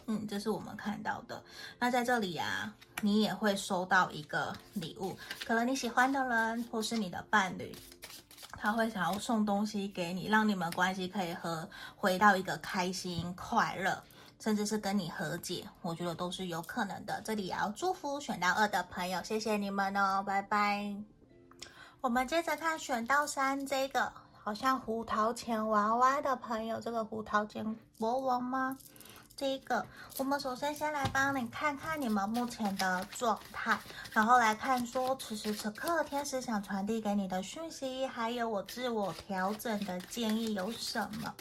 [0.05, 1.43] 嗯，这是我们看到的。
[1.79, 7.75] 那在这里啊，你也会收到一个礼物，可能你喜欢的人或是你的伴侣，
[8.51, 14.03] 他会想要送东西给你，让你们关系可以和回到一个开心快乐。
[14.45, 17.19] 甚至是跟你和解，我觉得都是有可能的。
[17.25, 20.95] 这里也要祝福选到二的朋友，谢谢你们哦，拜拜。
[21.99, 28.77] 我们接着看选到三这个，好像胡桃钳娃娃的朋友，这个胡桃钳国王吗？
[29.35, 29.83] 这个，
[30.19, 33.75] 我们首先先来帮你看看你们目前的状态，
[34.11, 41.33] 然后来看说此时此刻天使想传递给你的讯息，还有我自我调整的建议有什么？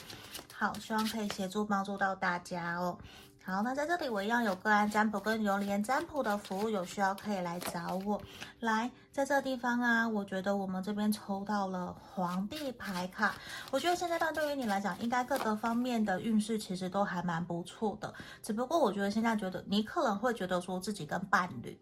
[0.57, 2.97] 好，希望可以协助帮助到大家哦。
[3.45, 8.19] 好，那在这里我一样有个案占卜跟流年占卜的服务，有需要可以来找我。
[8.61, 13.35] 来，在这地方啊，我觉得我们这边抽到了皇帝牌卡。
[13.71, 18.15] 我觉得现阶段对于你来讲，应该各个方面的运势其实都还蛮不错的。
[18.43, 21.79] 只不过我觉得现在觉得你可能会觉得说自己跟伴侣。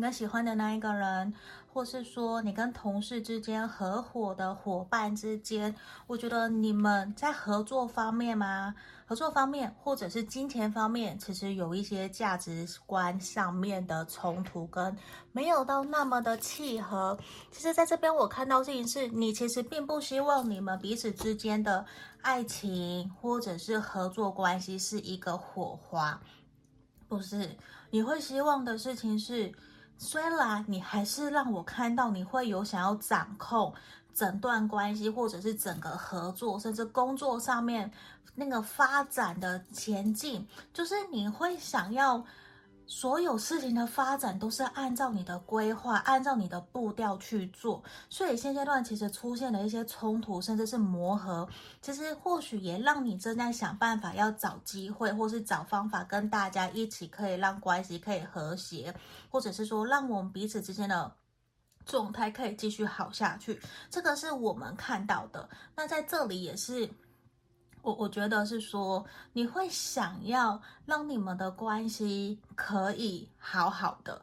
[0.00, 1.30] 你跟喜欢的那一个人，
[1.70, 5.76] 或是说你跟同事之间、合伙的伙伴之间，
[6.06, 8.74] 我觉得你们在合作方面嘛，
[9.04, 14.96] 合作方面或者是金钱方面，其实有一些价值观上面的冲突，跟
[15.32, 17.18] 没有到那么的契合。
[17.50, 21.84] 其实，在这边我看到事情是，你其实并不希望你们彼此之间的
[22.22, 26.18] 爱情或者是合作关系是一个火花，
[27.06, 27.54] 不是。
[27.92, 29.52] 你会希望的事情是，
[30.00, 33.72] 虽然你还是让我看到你会有想要掌控
[34.14, 37.92] 整段关系，或者是整个合作，甚至工作上面
[38.34, 42.24] 那个发展的前进，就是你会想要。
[42.90, 51.48] 所有事情的发展都是按照你的规划，按照你的步调去做，所以现阶段其实出现了一些冲突，甚至是磨合。
[51.80, 58.92] 其实或许也让你正在想办法，要找机会，或是找方法跟大家一起，可以让关系可以和谐，
[59.30, 61.14] 或者是说让我们彼此之间的
[61.86, 63.62] 状态可以继续好下去。
[63.88, 65.48] 这个是我们看到的。
[65.76, 66.90] 那在这里也是。
[67.82, 74.20] 我我觉得是说，你会想要让你们的关系可以好好的。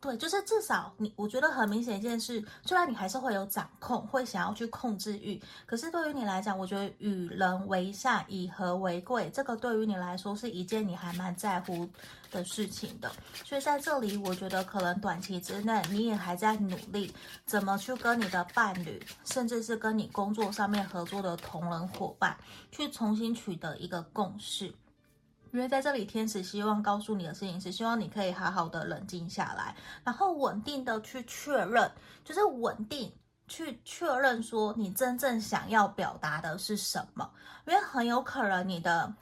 [0.00, 11.88] 对，就是至少你，我觉得很明显一件事，虽然你还是会有掌控，会想要去控制欲，可是对于你来讲，我觉得与人为善，以和为贵，这个对于你来说是一件你还蛮在乎
[12.30, 13.10] 的事情的。
[13.44, 17.12] 所以在这里，我觉得可能短期之内，你也还在努力
[17.44, 22.38] 怎么去跟你的伴侣，甚至是跟你工作上面合作的同仁伙伴，
[22.70, 24.72] 去重新取得一个共识。
[25.52, 29.74] 因为在这里，天使希望告诉你的事情是，希望你可以好好的冷静下来，
[30.04, 31.90] 然后稳定的去确认，
[32.24, 33.12] 就是稳定
[33.46, 37.28] 去确认说你真正想要表达的是什么。
[37.66, 39.12] 因为很有可能你的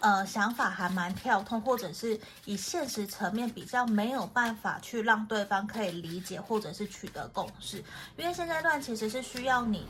[0.00, 7.84] 呃想法还蛮跳通，或者是以现实层面比较没有办法去让对方可以理解，或者是取得共识。
[8.16, 9.86] 因为现阶段其实是需要你。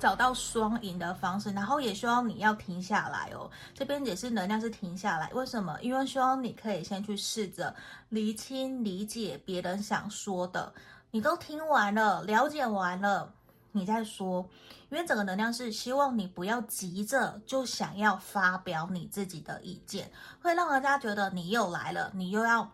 [0.00, 3.48] 找到双赢的方式，然后也希望你要停下来哦。
[3.74, 5.78] 这边也是能量是停下来，为什么？
[5.82, 7.72] 因为希望你可以先去试着
[8.08, 10.72] 厘清、理解别人想说的，
[11.10, 13.32] 你都听完了、了解完了，
[13.72, 14.48] 你再说。
[14.88, 20.10] 因为整个能量是希望你不要急着就想要发表你自己的意见，
[20.42, 22.72] 会让人家觉得你又来了，你又要。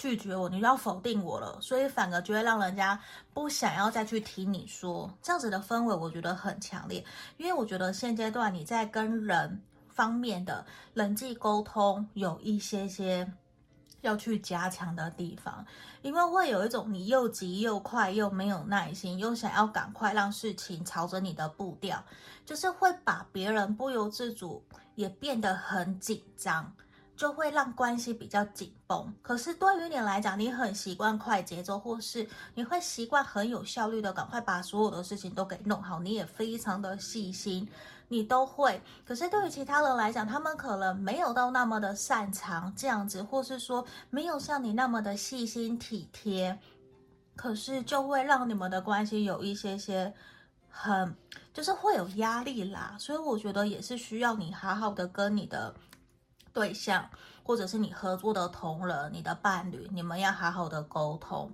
[0.00, 2.98] 拒绝我，你就要否定我了，所以反而就会让人家
[3.34, 7.04] 不想要再去听你说，这样子的氛围我觉得很强烈，
[7.36, 13.30] 因为我觉得现阶段你在跟人方面的人际沟通有一些些
[14.00, 15.62] 要去加强的地方，
[16.00, 22.02] 因为会有一种你又急又快又没有耐心，又想要赶快让事情朝着你的步调，
[22.46, 26.72] 就是会把别人不由自主也变得很紧张。
[27.20, 29.12] 就会让关系比较紧绷。
[29.20, 36.00] 可是对于你来讲，你很习惯快节奏，或是你会习惯很有效率的赶快把所有的事情都给弄好。
[36.00, 37.68] 你也非常的细心，
[38.08, 38.80] 你都会。
[39.04, 46.58] 可是对于其他人来讲，他们可能没有到那么的擅长这样子，或是说没有像你那么的细心体贴。
[47.36, 50.10] 可是就会让你们的关系有一些些
[50.70, 51.14] 很，
[51.52, 52.96] 就是会有压力啦。
[52.98, 55.74] 所以我觉得也是需要你好好的跟你的。
[56.52, 57.08] 对象，
[57.42, 61.50] 或者是你合作的同仁、你的伴侣，你们要好好的沟通，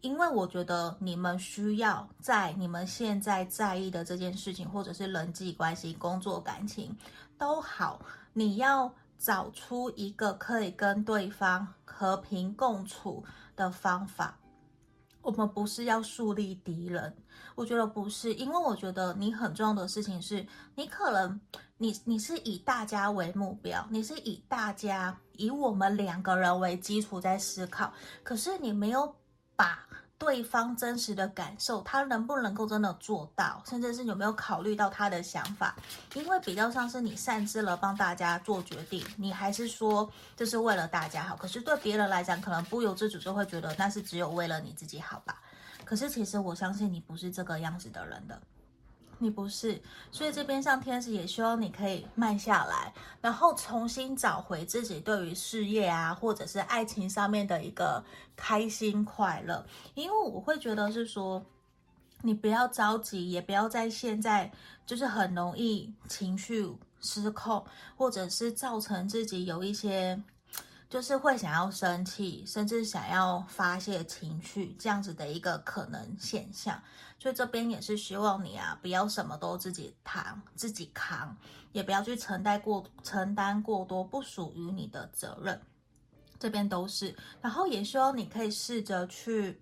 [0.00, 6.96] 因为我觉得你们需要在你们现在在意的这件事情，或者是人际关系、工作、感情
[7.38, 8.00] 都好，
[8.32, 13.24] 你要找出一个可以跟对方和平共处
[13.56, 14.38] 的方法。
[15.22, 17.12] 我们不是要树立敌人，
[17.56, 21.40] 我觉得不是，因为我觉得你很重要的事情是，你可能
[21.78, 29.14] 你你是以大家为目标，你是以大家以我们两个人为基础在思考，可是你没有
[29.54, 29.86] 把。
[30.18, 35.76] 对方真实的感受，他能不能够真的做到，甚至是有没有考虑到他的想法？
[36.14, 45.38] 因为比较像是你擅自了帮大家做决定，你还是说这是为了大家好，可是对别人来讲，可能不由自主就会觉得那是只有为了你自己好吧？
[45.84, 48.40] 可是其实我相信你不是这个样子的人的。
[49.18, 58.04] 你不是，所以这边上天使也希望你可以慢下来，然后重新找回自己对于事业啊，或者是爱情上面的一个
[58.36, 59.64] 开心快乐。
[59.94, 61.42] 因为我会觉得是说，
[62.22, 64.52] 你不要着急，也不要在现在
[64.84, 67.64] 就是很容易情绪失控，
[67.96, 70.22] 或者是造成自己有一些。
[70.96, 76.82] 就是会想要生气，甚至想要发泄情绪这样子的一个可能现象，
[77.18, 81.36] 所以这边也是希望你啊，不要什么都自己扛，自己扛，
[81.72, 85.60] 也不要去承担过承担过多不属于你的责任。
[86.38, 89.60] 这边都是，然后也希望你可以试着去。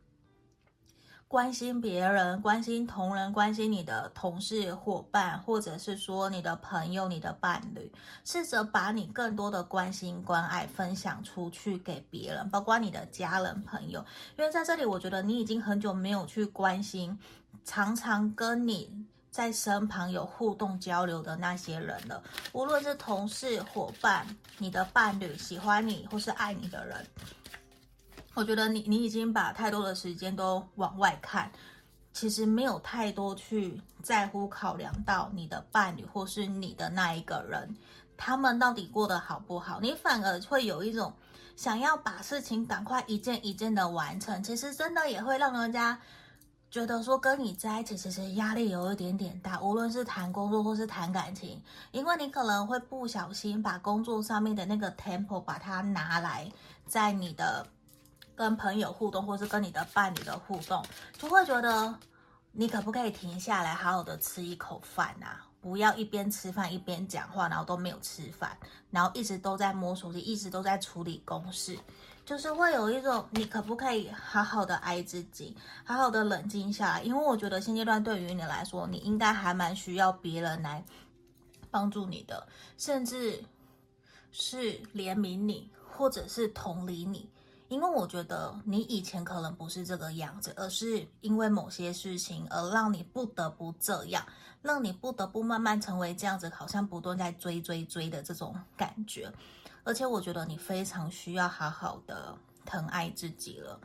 [1.35, 7.91] 关心别人，关心同仁，关心你的同事、伙伴，或者是说你的朋友、你的伴侣，
[8.25, 13.99] 试着把你更多的关心、关爱分享出去给别人，包括你的家人、朋友。
[14.39, 17.19] 因为在这里，我觉得你已经很久没有去关心，
[17.65, 22.23] 常常跟你在身旁有互动交流的那些人了，
[22.53, 24.25] 无论是同事、伙伴、
[24.59, 27.05] 你的伴侣、喜欢你或是爱你的人。
[28.35, 31.51] 我觉得你你已经把太多的时间都往外看，
[32.13, 37.77] 其实没有太多去在乎考量到你的伴侣或是你的那一个人，
[38.17, 39.79] 他们到底过得好不好？
[39.81, 41.15] 你反而会有一种
[41.55, 45.97] 想要把事情赶快一件一件的完成，其实真的也会让人家
[46.73, 51.63] 觉得说跟你在一起其实压力有一点点大，无论是谈工作或是谈感情，
[51.93, 56.51] 因为你可能会不小心把工作上面的那个 tempo 把它拿来
[56.85, 57.65] 在你的。
[58.37, 60.85] 跟朋友互动，或是跟你的伴侣的互动，
[61.19, 61.95] 就会觉得
[62.53, 65.47] 你可不可以停下来，好好的吃一口饭啊？
[65.61, 68.55] 不要一边吃饭一边讲话，然后都没有吃饭，
[68.91, 71.79] 然后一直都在摸手机，一直都在处理公事，
[72.27, 77.03] 就是会有一种你可不可以好好的爱自己，好好的冷静下来？
[77.03, 80.85] 因为我觉得现阶段对于你来说，你应该还蛮需要别人来
[81.71, 83.43] 帮助你的，甚至
[84.33, 87.27] 是怜悯你，或者是同理你。
[87.75, 94.25] 因为我觉得你以前可能不是这个样子，而是因为某些事情而让你不得不这样，
[94.63, 99.29] 让你不得不慢慢成为这样子，好像不断在追追追的这种感觉。
[99.83, 102.33] 而且我觉得你非常需要好好的
[102.65, 103.81] 疼爱自己了。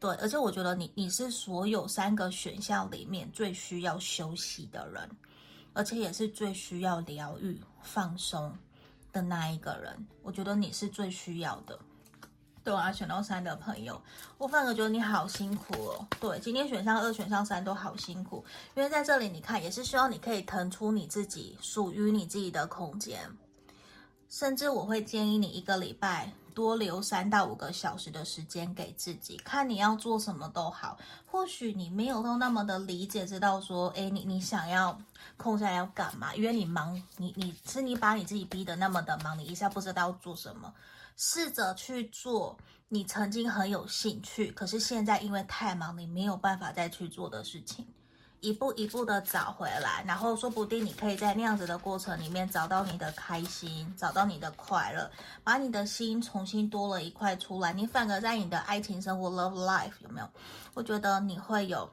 [0.00, 5.06] 对，而且我觉得你你是所有三个选项里面最需要休息的人，
[5.74, 8.56] 而且也是最需要疗愈、放松
[9.12, 10.06] 的那一个人。
[10.22, 11.78] 我觉得你是最需要的。
[12.64, 14.00] 对啊，选到三的朋友，
[14.38, 16.06] 我反而觉得你好辛苦哦。
[16.20, 18.44] 对，今天选上二、选上三都好辛苦，
[18.74, 23.18] 因为在这里你看，也是希望你可以腾出你自己属于你自己的空间，
[24.28, 30.96] 甚至我会建议你一个礼拜多留三到五个小时的时间给自己，看你要做什么都好。
[31.26, 34.96] 或许你没有到那么的理解，知道说，诶，你你想要
[35.36, 36.32] 空下来要干嘛？
[36.34, 40.72] 因为你忙，你你是你把你自己逼得那么的忙，你一下不知道要做什么。
[41.16, 42.58] 试着去做
[42.88, 47.86] 你曾经很有兴趣，可是现在因为太忙，你没有办法再去做的事情，
[48.40, 55.10] 一步一步的找回来，然后说不定你可以在那样子的过程里面找到你的开心，找到你的快乐，
[55.44, 57.72] 把你的心重新多了一块出来。
[57.72, 60.28] 你反而在你的爱情生活 （love life） 有没有？
[60.74, 61.88] 我觉得你会有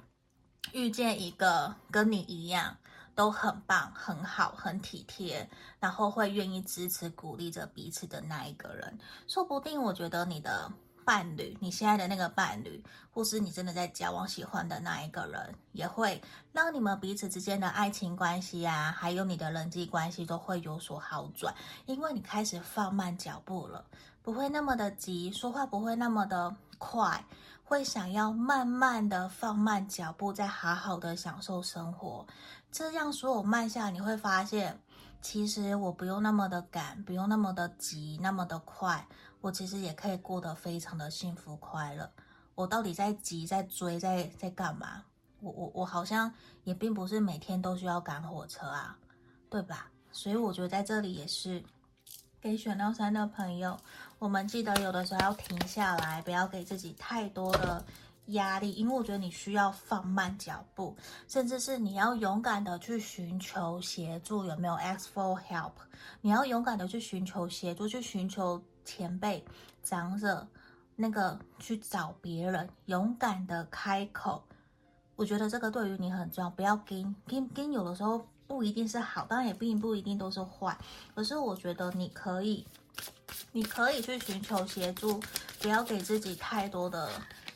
[0.73, 2.75] 遇见一个跟你一样。
[3.19, 5.45] 都很棒，很好，很体贴，
[5.77, 8.97] 然后会愿意支持、鼓励着彼此的那一个人，
[9.27, 10.71] 说不定我觉得你的
[11.03, 21.53] 伴侣，你现在的那个伴侣，或是你真的在交往、喜欢的那一个人，也会让你们彼此之间的爱情关系啊，还有你的人际关系都会有所好转，
[21.87, 23.83] 因为你开始放慢脚步了，
[24.23, 27.25] 不会那么的急，说话不会那么的快，
[27.65, 32.25] 会想要慢慢的放慢脚步，再好好的享受生活。
[32.71, 34.79] 这样所有慢下来，你会发现，
[35.21, 39.07] 其实我不用那么的赶，不用那么的急，那么的快，
[39.41, 42.11] 我其实也可以过得非常的幸福快乐。
[42.55, 45.03] 我到底在急，在追，在在干嘛？
[45.41, 46.31] 我我我好像
[46.63, 48.97] 也并不是每天都需要赶火车啊，
[49.49, 49.89] 对吧？
[50.11, 51.63] 所以我觉得在这里也是
[52.39, 53.77] 给选到三的朋友，
[54.19, 57.83] 我们记得有的时候要停下来，不要给自己太多的。
[58.33, 60.95] 压力，因为我觉得你需要放慢脚步，
[61.27, 65.73] 甚至是你要勇敢的去寻求协助，有没有？Ask for help，
[66.21, 69.43] 你要勇敢的去寻求协助，去寻求前辈、
[69.83, 70.47] 长者，
[70.95, 74.43] 那个去找别人，勇敢的开口。
[75.15, 80.77] 我觉得这个对于你很重要，不要跟跟跟，有的时候不一定是好，当然也并不一定都是坏。
[81.13, 82.65] 可是我觉得你可以，
[83.51, 85.19] 你可以去寻求协助，
[85.59, 87.09] 不要给自己太多的。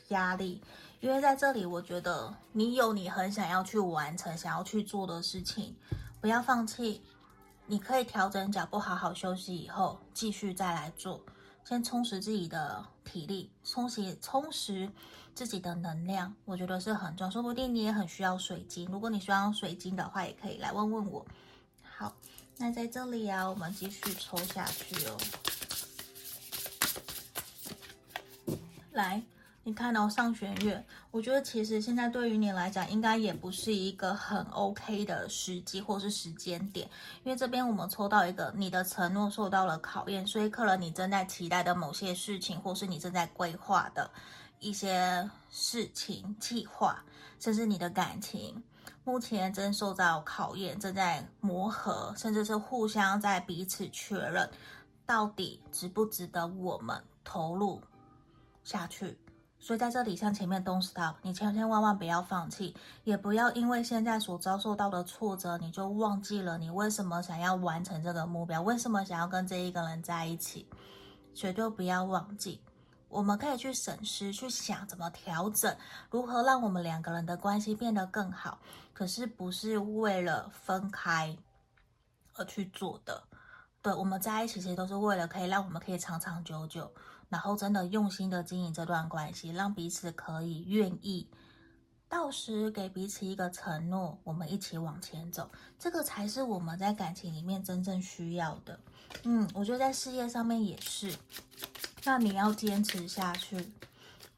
[0.08, 0.60] 压力，
[1.00, 5.74] 因为在这里，我觉得你有你很想要去完成、想要去做的事情，
[6.20, 7.02] 不要放弃。
[7.66, 11.18] 你可以调整脚步，好好休息以后，继续再来做。
[11.64, 14.90] 先充实自己的体力，充实充实
[15.34, 17.30] 自己的能量，我觉得是很重要。
[17.30, 21.24] 说不定你也很需要水晶，如果你需要水晶的话，也可以来问问我。
[21.82, 22.14] 好，
[22.58, 25.16] 那在这里啊，我们继续抽下去哦。
[28.92, 29.22] 来。
[29.66, 36.86] 你看到、上弦月，我觉得其实现在对于你来讲，应该也不是一个很 OK 的时机或是时间点，
[37.22, 44.10] 因为这边我们抽到一个你的承诺受到了考验，所以可能你正在期待的某些事情，或是你正在规划的
[44.60, 47.02] 一些事情、计划，
[47.40, 48.62] 甚至你的感情，
[49.02, 54.46] 目前正受到考验，正在磨合，甚至是互相在彼此确认，
[55.06, 57.80] 到底值不值得我们投入
[58.62, 59.16] 下去。
[59.64, 70.68] 所以在这里，像前面 Don't stop，你千千万万不要放弃，也不要因为现在所遭受到的挫折，你就忘记了你为什么想要完成这个目标，为什么想要跟这一个人在一起，
[71.32, 72.60] 绝对不要忘记。
[73.08, 75.74] 我们可以去审视，去想怎么调整，
[76.10, 78.58] 如何让我们两个人的关系变得更好。
[78.92, 81.34] 可是不是为了分开
[82.34, 83.22] 而去做的。
[83.80, 86.92] 对，我们在一起其实都是为了可以让我们可以长长久久。
[87.28, 91.26] 然后真的用心的经营这段关系，让彼此可以愿意，
[92.08, 98.78] 到时给彼此一个承诺，我们一起往前走，这个才是我们在感情里面真正需要的。
[99.24, 101.14] 嗯，我觉得在事业上面也是，
[102.04, 103.56] 那你要坚持下去。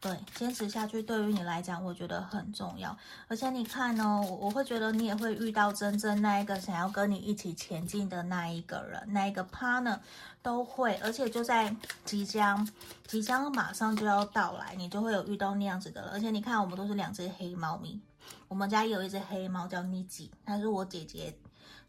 [0.07, 2.97] 对，坚持下去对于你来讲，我觉得很重要。
[3.27, 9.99] 而且你看哦，我我会觉得你也会遇到真正那一个想要跟你一起前进的那一个人，那一个 partner
[10.43, 10.95] 都会。
[11.03, 12.69] 而且就在即将
[13.09, 16.13] 即将马上就要到来，你就会有遇到那样子的了。
[16.13, 18.01] 而且你看，我们都是两只黑猫咪，
[18.47, 21.37] 我们家有一只黑猫叫妮吉，它是我姐姐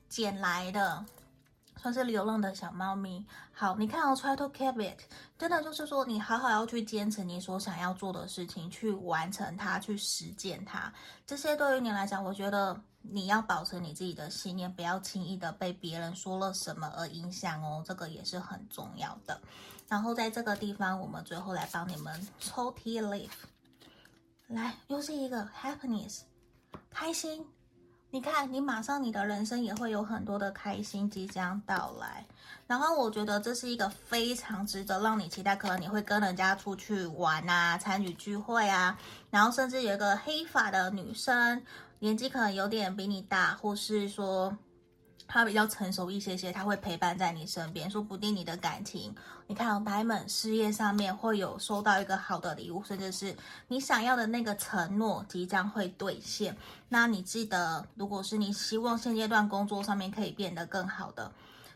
[0.10, 1.06] 捡来的。
[1.78, 3.26] 算是流浪的小猫咪。
[3.52, 5.00] 好，你看哦，try to keep it，
[5.38, 10.92] 真的就是说，你好好要去坚持你所想要做的事情，去完成它，去实践它。
[11.26, 19.40] 这些对于你来讲，我觉得你要保持你自己的信念，不要轻易的被别人说了什么而影响哦，这个也是很重要的。
[19.88, 23.30] 然后在这个地方，我们最后来帮你们抽 tea leaf，
[24.48, 26.22] 来，又是一个 happiness，
[26.90, 27.46] 开心。
[28.10, 32.26] 你看，你马上你的人生也会有很多的开心即将到来，
[32.66, 38.98] 然后我觉得这是一个非常值得让你期待，可能你会跟人家出去玩啊，参与聚会啊，
[39.30, 41.62] 然后甚至有一个黑发的女生，
[42.00, 44.58] 年纪可能有点比你大，或是说。
[45.28, 49.14] 他比较成熟一些些，他会陪伴在你身边，说不定你的感情，
[49.46, 53.36] 你看到 Diamond 事业上面会有收到一个好的礼物，甚至是
[53.68, 56.56] 你想要的那个承诺即将会兑现。
[56.88, 61.30] 那你记得，如果是你希望现阶段工作上面可以变得更好的，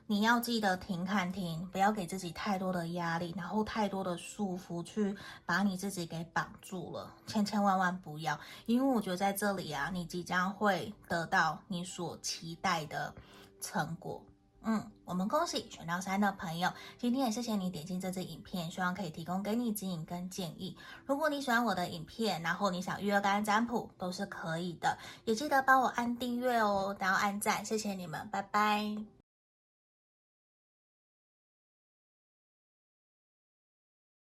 [0.08, 13.14] 你要记得停看停，不要给自己太多的压力，然后太多的束缚去把你自己给绑住了，千千万万不要，因为我觉得在这里啊，你即将会得到你所期待的。
[13.62, 14.22] 成果，
[14.64, 20.76] 嗯，我们恭喜选到三的朋友，今天也谢谢你点进这支影片，希望可以提供给你指引跟建议。
[21.06, 29.21] 如果你喜欢我的影片，然后你想预约干占卜，都是可以的，也记得帮我按订阅哦，然后按赞，谢谢你们，拜拜。